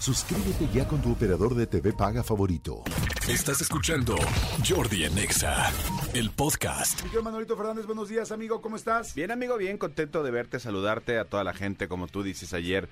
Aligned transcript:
Suscríbete 0.00 0.66
ya 0.72 0.88
con 0.88 1.02
tu 1.02 1.12
operador 1.12 1.54
de 1.54 1.66
TV 1.66 1.92
paga 1.92 2.22
favorito. 2.22 2.82
Estás 3.28 3.60
escuchando 3.60 4.16
Jordi 4.66 5.04
Anexa, 5.04 5.70
el 6.14 6.30
podcast. 6.30 7.04
Miguel 7.04 7.22
Manuelito 7.22 7.54
Fernández, 7.54 7.84
buenos 7.84 8.08
días, 8.08 8.32
amigo, 8.32 8.62
¿cómo 8.62 8.76
estás? 8.76 9.14
Bien, 9.14 9.30
amigo, 9.30 9.58
bien 9.58 9.76
contento 9.76 10.22
de 10.22 10.30
verte, 10.30 10.58
saludarte 10.58 11.18
a 11.18 11.26
toda 11.26 11.44
la 11.44 11.52
gente, 11.52 11.86
como 11.86 12.06
tú 12.08 12.22
dices 12.22 12.54
ayer, 12.54 12.88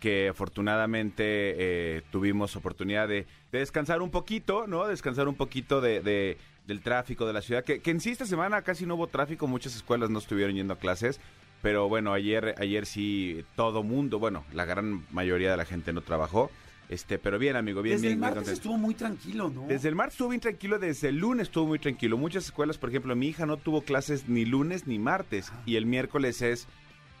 que 0.00 0.28
afortunadamente 0.30 1.22
eh, 1.26 2.02
tuvimos 2.10 2.56
oportunidad 2.56 3.08
de, 3.08 3.26
de 3.52 3.58
descansar 3.58 4.00
un 4.00 4.10
poquito, 4.10 4.66
¿no? 4.66 4.86
Descansar 4.86 5.28
un 5.28 5.34
poquito 5.34 5.82
de, 5.82 6.00
de- 6.00 6.38
del 6.66 6.82
tráfico 6.82 7.26
de 7.26 7.32
la 7.32 7.40
ciudad, 7.42 7.64
que, 7.64 7.80
que 7.80 7.90
en 7.90 7.98
sí 8.00 8.10
esta 8.10 8.26
semana 8.26 8.60
casi 8.62 8.84
no 8.84 8.94
hubo 8.96 9.06
tráfico, 9.06 9.46
muchas 9.46 9.74
escuelas 9.74 10.10
no 10.10 10.18
estuvieron 10.18 10.54
yendo 10.54 10.74
a 10.74 10.78
clases, 10.78 11.18
pero 11.62 11.88
bueno, 11.88 12.12
ayer, 12.12 12.54
ayer 12.58 12.86
sí 12.86 13.44
todo 13.56 13.82
mundo, 13.82 14.18
bueno, 14.18 14.44
la 14.52 14.64
gran 14.64 15.04
mayoría 15.10 15.50
de 15.50 15.56
la 15.56 15.64
gente 15.64 15.92
no 15.92 16.02
trabajó, 16.02 16.50
este, 16.88 17.18
pero 17.18 17.38
bien, 17.38 17.56
amigo, 17.56 17.82
bien, 17.82 17.96
Desde 17.96 18.08
bien, 18.08 18.12
el 18.12 18.16
bien 18.16 18.20
martes 18.20 18.36
contento. 18.36 18.56
estuvo 18.56 18.78
muy 18.78 18.94
tranquilo, 18.94 19.50
¿no? 19.50 19.66
Desde 19.66 19.88
el 19.88 19.94
martes 19.94 20.14
estuvo 20.14 20.28
bien 20.30 20.40
tranquilo, 20.40 20.78
desde 20.78 21.08
el 21.08 21.16
lunes 21.18 21.48
estuvo 21.48 21.66
muy 21.66 21.78
tranquilo. 21.78 22.16
Muchas 22.16 22.46
escuelas, 22.46 22.78
por 22.78 22.88
ejemplo, 22.88 23.14
mi 23.14 23.28
hija 23.28 23.44
no 23.44 23.58
tuvo 23.58 23.82
clases 23.82 24.28
ni 24.28 24.44
lunes 24.46 24.86
ni 24.86 24.98
martes 24.98 25.52
y 25.66 25.76
el 25.76 25.84
miércoles 25.84 26.40
es 26.40 26.66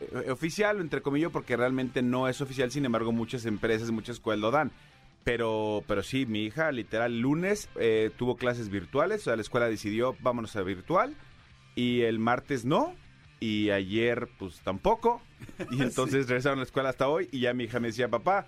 eh, 0.00 0.30
oficial, 0.30 0.80
entre 0.80 1.02
comillas, 1.02 1.30
porque 1.30 1.56
realmente 1.56 2.00
no 2.02 2.28
es 2.28 2.40
oficial, 2.40 2.70
sin 2.70 2.84
embargo 2.86 3.12
muchas 3.12 3.44
empresas, 3.44 3.90
muchas 3.90 4.16
escuelas 4.16 4.40
lo 4.40 4.50
dan. 4.50 4.70
Pero, 5.24 5.82
pero 5.86 6.02
sí, 6.02 6.24
mi 6.24 6.44
hija 6.44 6.72
literal 6.72 7.20
lunes 7.20 7.68
eh, 7.76 8.10
tuvo 8.16 8.36
clases 8.36 8.70
virtuales, 8.70 9.22
o 9.22 9.24
sea, 9.24 9.36
la 9.36 9.42
escuela 9.42 9.68
decidió 9.68 10.16
vámonos 10.20 10.56
a 10.56 10.62
virtual 10.62 11.14
y 11.74 12.02
el 12.02 12.18
martes 12.18 12.64
no 12.64 12.94
y 13.40 13.70
ayer 13.70 14.28
pues 14.38 14.60
tampoco 14.60 15.22
y 15.70 15.82
entonces 15.82 16.28
regresaron 16.28 16.58
a 16.58 16.62
la 16.62 16.66
escuela 16.66 16.88
hasta 16.88 17.08
hoy 17.08 17.28
y 17.32 17.40
ya 17.40 17.54
mi 17.54 17.64
hija 17.64 17.80
me 17.80 17.88
decía, 17.88 18.08
papá, 18.08 18.46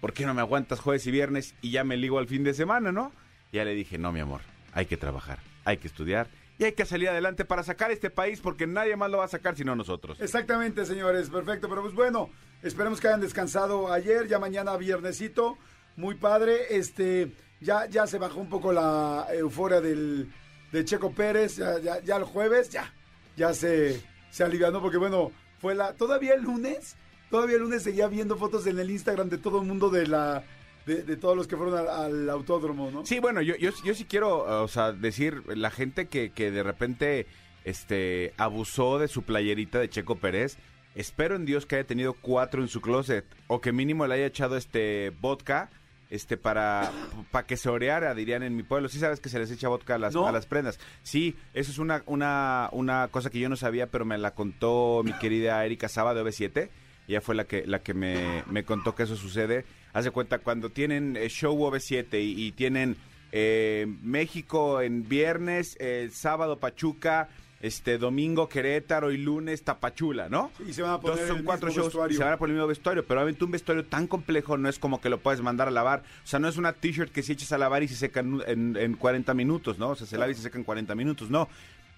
¿por 0.00 0.12
qué 0.12 0.26
no 0.26 0.34
me 0.34 0.40
aguantas 0.40 0.80
jueves 0.80 1.06
y 1.06 1.10
viernes 1.10 1.54
y 1.62 1.70
ya 1.70 1.84
me 1.84 1.96
ligo 1.96 2.18
al 2.18 2.28
fin 2.28 2.44
de 2.44 2.54
semana, 2.54 2.92
no? 2.92 3.12
Y 3.52 3.56
ya 3.56 3.64
le 3.64 3.74
dije, 3.74 3.98
no, 3.98 4.12
mi 4.12 4.20
amor, 4.20 4.42
hay 4.72 4.86
que 4.86 4.96
trabajar, 4.96 5.38
hay 5.64 5.78
que 5.78 5.86
estudiar 5.86 6.28
y 6.58 6.64
hay 6.64 6.72
que 6.72 6.86
salir 6.86 7.08
adelante 7.08 7.44
para 7.44 7.62
sacar 7.62 7.90
este 7.90 8.10
país 8.10 8.40
porque 8.40 8.66
nadie 8.66 8.96
más 8.96 9.10
lo 9.10 9.18
va 9.18 9.24
a 9.24 9.28
sacar 9.28 9.56
sino 9.56 9.76
nosotros. 9.76 10.18
Exactamente, 10.20 10.86
señores, 10.86 11.28
perfecto. 11.28 11.68
Pero 11.68 11.82
pues 11.82 11.94
bueno, 11.94 12.30
esperemos 12.62 13.00
que 13.00 13.08
hayan 13.08 13.20
descansado 13.20 13.92
ayer, 13.92 14.26
ya 14.26 14.38
mañana 14.38 14.76
viernesito. 14.76 15.58
Muy 15.96 16.14
padre. 16.14 16.76
Este, 16.76 17.32
ya, 17.60 17.86
ya 17.86 18.06
se 18.06 18.18
bajó 18.18 18.40
un 18.40 18.48
poco 18.48 18.72
la 18.72 19.26
euforia 19.32 19.80
del, 19.80 20.32
de 20.72 20.84
Checo 20.84 21.12
Pérez. 21.12 21.56
Ya, 21.56 21.78
ya, 21.78 22.02
ya 22.02 22.16
el 22.16 22.24
jueves, 22.24 22.70
ya, 22.70 22.90
ya 23.36 23.52
se, 23.52 24.02
se 24.30 24.44
alivianó 24.44 24.80
porque 24.80 24.98
bueno, 24.98 25.32
fue 25.58 25.74
la. 25.74 25.94
Todavía 25.94 26.34
el 26.34 26.42
lunes, 26.42 26.96
todavía 27.30 27.56
el 27.56 27.62
lunes 27.62 27.82
seguía 27.82 28.08
viendo 28.08 28.36
fotos 28.36 28.66
en 28.66 28.78
el 28.78 28.90
Instagram 28.90 29.28
de 29.28 29.38
todo 29.38 29.60
el 29.60 29.66
mundo 29.66 29.90
de 29.90 30.06
la. 30.06 30.44
De, 30.86 31.02
de 31.02 31.16
todos 31.16 31.36
los 31.36 31.48
que 31.48 31.56
fueron 31.56 31.88
al, 31.88 32.30
autódromo, 32.30 32.92
¿no? 32.92 33.04
Sí, 33.04 33.18
bueno, 33.18 33.42
yo, 33.42 33.56
yo, 33.56 33.70
yo 33.84 33.92
sí 33.92 34.04
quiero, 34.04 34.62
o 34.62 34.68
sea, 34.68 34.92
decir, 34.92 35.42
la 35.48 35.72
gente 35.72 36.06
que, 36.06 36.30
que 36.30 36.52
de 36.52 36.62
repente 36.62 37.26
este, 37.64 38.32
abusó 38.36 39.00
de 39.00 39.08
su 39.08 39.24
playerita 39.24 39.80
de 39.80 39.90
Checo 39.90 40.14
Pérez, 40.14 40.58
espero 40.94 41.34
en 41.34 41.44
Dios 41.44 41.66
que 41.66 41.74
haya 41.74 41.86
tenido 41.88 42.12
cuatro 42.14 42.62
en 42.62 42.68
su 42.68 42.80
closet, 42.80 43.24
o 43.48 43.60
que 43.60 43.72
mínimo 43.72 44.06
le 44.06 44.14
haya 44.14 44.26
echado 44.26 44.56
este 44.56 45.10
vodka, 45.20 45.70
este, 46.10 46.36
para, 46.36 46.90
para 47.30 47.46
que 47.46 47.56
se 47.56 47.68
oreara, 47.68 48.14
dirían 48.14 48.42
en 48.42 48.56
mi 48.56 48.62
pueblo. 48.62 48.88
Sí 48.88 48.98
sabes 48.98 49.20
que 49.20 49.28
se 49.28 49.38
les 49.38 49.50
echa 49.50 49.68
vodka 49.68 49.96
a 49.96 49.98
las, 49.98 50.14
¿No? 50.14 50.26
a 50.26 50.32
las 50.32 50.46
prendas. 50.46 50.78
Sí, 51.02 51.36
eso 51.54 51.70
es 51.70 51.78
una, 51.78 52.02
una, 52.06 52.68
una 52.72 53.08
cosa 53.08 53.30
que 53.30 53.38
yo 53.38 53.48
no 53.48 53.56
sabía, 53.56 53.88
pero 53.88 54.04
me 54.04 54.18
la 54.18 54.32
contó 54.32 55.02
mi 55.04 55.12
querida 55.14 55.64
Erika 55.64 55.88
Saba 55.88 56.14
de 56.14 56.22
OV7. 56.22 56.68
Ella 57.08 57.20
fue 57.20 57.34
la 57.34 57.44
que, 57.44 57.66
la 57.66 57.80
que 57.80 57.94
me, 57.94 58.42
me 58.50 58.64
contó 58.64 58.94
que 58.94 59.04
eso 59.04 59.16
sucede. 59.16 59.64
Hace 59.92 60.10
cuenta, 60.10 60.38
cuando 60.38 60.70
tienen 60.70 61.16
eh, 61.16 61.28
show 61.28 61.56
OV7 61.56 62.14
y, 62.14 62.46
y 62.46 62.52
tienen 62.52 62.96
eh, 63.32 63.86
México 64.02 64.80
en 64.80 65.08
viernes, 65.08 65.76
el 65.78 66.12
sábado 66.12 66.58
Pachuca, 66.58 67.28
este 67.60 67.98
domingo 67.98 68.48
Querétaro 68.48 69.10
y 69.10 69.16
lunes 69.16 69.62
Tapachula, 69.62 70.28
¿no? 70.28 70.50
Y 70.66 70.72
se 70.72 70.82
van 70.82 70.92
a 70.92 71.00
poner 71.00 71.18
Entonces 71.18 71.28
son 71.28 71.38
el 71.38 71.44
cuatro 71.44 71.68
mismo 71.68 71.82
shows 71.82 71.92
vestuario. 71.92 72.14
y 72.14 72.18
se 72.18 72.24
van 72.24 72.32
a 72.34 72.36
poner 72.36 72.50
el 72.50 72.56
mismo 72.56 72.68
vestuario, 72.68 73.04
pero 73.06 73.20
obviamente 73.20 73.44
un 73.44 73.50
vestuario 73.50 73.84
tan 73.84 74.06
complejo 74.06 74.56
no 74.58 74.68
es 74.68 74.78
como 74.78 75.00
que 75.00 75.08
lo 75.08 75.18
puedes 75.18 75.40
mandar 75.40 75.68
a 75.68 75.70
lavar. 75.70 76.02
O 76.24 76.26
sea, 76.26 76.38
no 76.38 76.48
es 76.48 76.56
una 76.56 76.72
t-shirt 76.72 77.12
que 77.12 77.22
si 77.22 77.32
echas 77.32 77.52
a 77.52 77.58
lavar 77.58 77.82
y 77.82 77.88
se 77.88 77.96
seca 77.96 78.20
en, 78.20 78.42
en, 78.46 78.76
en 78.76 78.94
40 78.94 79.32
minutos, 79.34 79.78
¿no? 79.78 79.90
O 79.90 79.94
sea, 79.96 80.06
se 80.06 80.18
lava 80.18 80.30
y 80.30 80.34
se 80.34 80.42
seca 80.42 80.58
en 80.58 80.64
40 80.64 80.94
minutos, 80.94 81.30
no. 81.30 81.48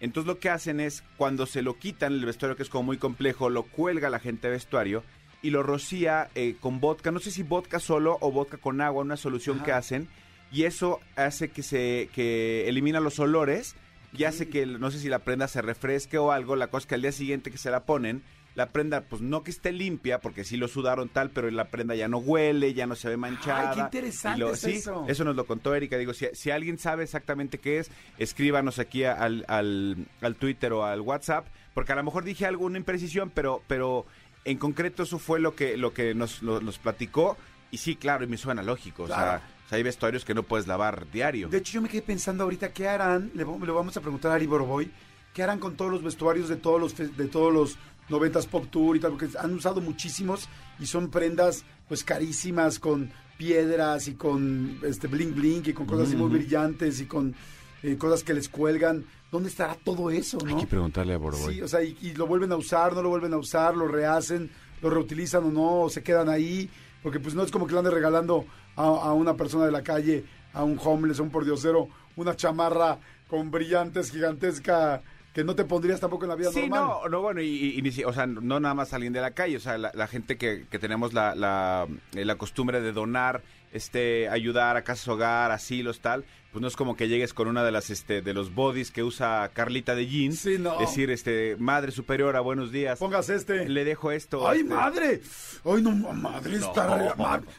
Entonces 0.00 0.28
lo 0.28 0.38
que 0.38 0.48
hacen 0.48 0.80
es, 0.80 1.02
cuando 1.16 1.46
se 1.46 1.62
lo 1.62 1.76
quitan 1.76 2.12
el 2.12 2.24
vestuario 2.24 2.56
que 2.56 2.62
es 2.62 2.68
como 2.68 2.84
muy 2.84 2.98
complejo, 2.98 3.50
lo 3.50 3.64
cuelga 3.64 4.10
la 4.10 4.20
gente 4.20 4.46
de 4.46 4.52
vestuario 4.52 5.02
y 5.42 5.50
lo 5.50 5.62
rocía 5.62 6.30
eh, 6.34 6.56
con 6.60 6.80
vodka, 6.80 7.10
no 7.10 7.20
sé 7.20 7.30
si 7.30 7.42
vodka 7.42 7.80
solo 7.80 8.16
o 8.20 8.30
vodka 8.30 8.58
con 8.58 8.80
agua, 8.80 9.02
una 9.02 9.16
solución 9.16 9.60
que 9.62 9.72
hacen, 9.72 10.08
y 10.50 10.64
eso 10.64 11.00
hace 11.16 11.48
que 11.48 11.62
se 11.62 12.08
que 12.14 12.68
elimina 12.68 13.00
los 13.00 13.18
olores 13.18 13.74
y 14.16 14.24
hace 14.24 14.48
que, 14.48 14.66
no 14.66 14.90
sé 14.90 14.98
si 14.98 15.08
la 15.08 15.20
prenda 15.20 15.48
se 15.48 15.62
refresque 15.62 16.18
o 16.18 16.32
algo, 16.32 16.56
la 16.56 16.68
cosa 16.68 16.84
es 16.84 16.86
que 16.86 16.94
al 16.94 17.02
día 17.02 17.12
siguiente 17.12 17.50
que 17.50 17.58
se 17.58 17.70
la 17.70 17.84
ponen, 17.84 18.22
la 18.54 18.70
prenda, 18.70 19.02
pues 19.02 19.22
no 19.22 19.44
que 19.44 19.50
esté 19.52 19.70
limpia, 19.70 20.20
porque 20.20 20.42
sí 20.42 20.56
lo 20.56 20.66
sudaron 20.66 21.08
tal, 21.08 21.30
pero 21.30 21.48
la 21.50 21.68
prenda 21.70 21.94
ya 21.94 22.08
no 22.08 22.18
huele, 22.18 22.74
ya 22.74 22.86
no 22.86 22.96
se 22.96 23.08
ve 23.08 23.16
manchada. 23.16 23.70
Ay, 23.70 23.74
qué 23.76 23.80
interesante 23.82 24.40
lo- 24.40 24.52
es 24.52 24.60
sí, 24.60 24.72
eso. 24.72 25.04
eso 25.06 25.22
nos 25.24 25.36
lo 25.36 25.46
contó 25.46 25.74
Erika. 25.76 25.96
Digo, 25.96 26.12
si, 26.12 26.26
si 26.32 26.50
alguien 26.50 26.76
sabe 26.78 27.04
exactamente 27.04 27.58
qué 27.58 27.78
es, 27.78 27.90
escríbanos 28.18 28.78
aquí 28.80 29.04
al, 29.04 29.44
al, 29.46 30.06
al 30.20 30.34
Twitter 30.36 30.72
o 30.72 30.84
al 30.84 31.02
WhatsApp, 31.02 31.46
porque 31.74 31.92
a 31.92 31.96
lo 31.96 32.02
mejor 32.02 32.24
dije 32.24 32.46
alguna 32.46 32.78
imprecisión, 32.78 33.30
pero, 33.32 33.62
pero 33.68 34.06
en 34.44 34.58
concreto 34.58 35.04
eso 35.04 35.20
fue 35.20 35.38
lo 35.38 35.54
que, 35.54 35.76
lo 35.76 35.92
que 35.94 36.14
nos, 36.14 36.42
lo- 36.42 36.60
nos 36.60 36.78
platicó. 36.78 37.36
Y 37.70 37.76
sí, 37.78 37.94
claro, 37.94 38.24
y 38.24 38.26
me 38.26 38.38
suena 38.38 38.62
lógico. 38.62 39.04
Claro. 39.04 39.22
O, 39.22 39.38
sea, 39.38 39.42
o 39.68 39.70
sea, 39.70 39.76
hay 39.76 39.82
vestuarios 39.82 40.24
que 40.24 40.32
no 40.34 40.42
puedes 40.42 40.66
lavar 40.66 41.10
diario. 41.12 41.48
De 41.48 41.58
hecho, 41.58 41.74
yo 41.74 41.82
me 41.82 41.88
quedé 41.90 42.00
pensando 42.02 42.44
ahorita 42.44 42.72
qué 42.72 42.88
harán, 42.88 43.30
le, 43.34 43.44
vamos- 43.44 43.66
le 43.68 43.72
vamos 43.72 43.96
a 43.96 44.00
preguntar 44.00 44.32
a 44.32 44.36
Ari 44.36 44.46
Boroboy, 44.46 44.90
qué 45.34 45.42
harán 45.42 45.58
con 45.58 45.76
todos 45.76 45.90
los 45.90 46.02
vestuarios 46.02 46.48
de 46.48 46.56
todos 46.56 46.80
los 46.80 46.96
de 46.96 47.26
todos 47.26 47.52
los 47.52 47.76
90s 48.08 48.46
Pop 48.46 48.66
Tour 48.70 48.96
y 48.96 49.00
tal, 49.00 49.10
porque 49.12 49.28
han 49.38 49.52
usado 49.52 49.82
muchísimos 49.82 50.48
y 50.80 50.86
son 50.86 51.10
prendas 51.10 51.64
pues 51.86 52.02
carísimas 52.02 52.78
con 52.78 53.10
piedras 53.36 54.08
y 54.08 54.14
con 54.14 54.80
este 54.82 55.06
bling 55.06 55.34
bling 55.34 55.62
y 55.66 55.72
con 55.74 55.86
cosas 55.86 56.08
así 56.08 56.16
muy 56.16 56.28
brillantes 56.30 57.00
y 57.00 57.06
con 57.06 57.34
eh, 57.82 57.96
cosas 57.98 58.24
que 58.24 58.32
les 58.34 58.48
cuelgan. 58.48 59.04
¿Dónde 59.30 59.50
estará 59.50 59.74
todo 59.74 60.10
eso, 60.10 60.38
no? 60.42 60.56
Hay 60.56 60.62
que 60.62 60.66
preguntarle 60.66 61.12
a 61.12 61.18
Boroboy. 61.18 61.54
Sí, 61.56 61.60
o 61.62 61.68
sea, 61.68 61.82
y, 61.84 61.96
y 62.00 62.14
lo 62.14 62.26
vuelven 62.26 62.50
a 62.52 62.56
usar, 62.56 62.94
no 62.94 63.02
lo 63.02 63.10
vuelven 63.10 63.34
a 63.34 63.36
usar, 63.36 63.76
lo 63.76 63.86
rehacen, 63.86 64.50
lo 64.80 64.88
reutilizan 64.88 65.44
o 65.44 65.50
no, 65.50 65.80
o 65.82 65.90
se 65.90 66.02
quedan 66.02 66.30
ahí, 66.30 66.70
porque 67.08 67.20
pues 67.20 67.34
no 67.34 67.42
es 67.42 67.50
como 67.50 67.66
que 67.66 67.72
le 67.72 67.78
ande 67.78 67.90
regalando 67.90 68.44
a, 68.76 68.82
a 68.82 69.14
una 69.14 69.34
persona 69.34 69.64
de 69.64 69.72
la 69.72 69.82
calle, 69.82 70.26
a 70.52 70.62
un 70.62 70.78
homeless, 70.78 71.20
a 71.20 71.22
un 71.22 71.30
pordiosero, 71.30 71.88
una 72.16 72.36
chamarra 72.36 72.98
con 73.28 73.50
brillantes 73.50 74.10
gigantesca 74.10 75.00
que 75.38 75.44
no 75.44 75.54
te 75.54 75.64
pondrías 75.64 76.00
tampoco 76.00 76.24
en 76.24 76.30
la 76.30 76.34
vida 76.34 76.50
Sí, 76.50 76.62
normal. 76.62 76.80
no, 77.04 77.08
no, 77.08 77.20
bueno, 77.22 77.40
y, 77.40 77.46
y- 77.46 77.78
y 77.78 77.82
ni 77.82 77.92
si- 77.92 78.02
o 78.02 78.12
sea, 78.12 78.26
no 78.26 78.58
nada 78.58 78.74
más 78.74 78.92
alguien 78.92 79.12
de 79.12 79.20
la 79.20 79.30
calle, 79.34 79.56
o 79.56 79.60
sea, 79.60 79.78
la, 79.78 79.92
la 79.94 80.08
gente 80.08 80.36
que, 80.36 80.66
que 80.68 80.80
tenemos 80.80 81.12
la, 81.14 81.36
la, 81.36 81.86
eh, 82.16 82.24
la 82.24 82.34
costumbre 82.34 82.80
de 82.80 82.90
donar, 82.90 83.42
este, 83.72 84.28
ayudar 84.30 84.76
a 84.76 84.82
casas 84.82 85.06
hogar, 85.06 85.52
asilos, 85.52 86.00
tal, 86.00 86.24
pues 86.50 86.60
no 86.60 86.66
es 86.66 86.74
como 86.74 86.96
que 86.96 87.06
llegues 87.06 87.34
con 87.34 87.46
una 87.46 87.62
de 87.62 87.70
las, 87.70 87.88
este, 87.90 88.20
de 88.20 88.34
los 88.34 88.52
bodies 88.52 88.90
que 88.90 89.04
usa 89.04 89.48
Carlita 89.54 89.94
de 89.94 90.08
jeans, 90.08 90.40
Sí, 90.40 90.56
no. 90.58 90.76
decir, 90.80 91.08
este, 91.12 91.54
madre 91.60 91.92
superiora, 91.92 92.40
buenos 92.40 92.72
días, 92.72 92.98
Pongas 92.98 93.28
este. 93.28 93.68
le 93.68 93.84
dejo 93.84 94.10
esto. 94.10 94.48
¡Ay, 94.48 94.62
este, 94.62 94.74
madre! 94.74 95.20
¡Ay, 95.64 95.82
no, 95.82 95.92
madre! 95.92 96.56
está- 96.56 97.14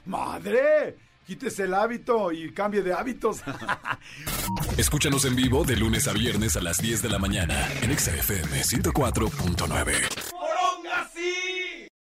¡Madre! 0.05 0.97
Quítese 1.29 1.65
el 1.65 1.75
hábito 1.75 2.31
y 2.31 2.51
cambie 2.53 2.81
de 2.81 2.91
hábitos. 2.91 3.41
Escúchanos 4.79 5.25
en 5.25 5.35
vivo 5.35 5.63
de 5.63 5.77
lunes 5.77 6.07
a 6.07 6.13
viernes 6.13 6.57
a 6.57 6.59
las 6.59 6.81
10 6.81 7.03
de 7.03 7.09
la 7.09 7.19
mañana 7.19 7.71
en 7.83 7.91
Exa 7.91 8.15
FM 8.15 8.63
104.9. 8.63 10.28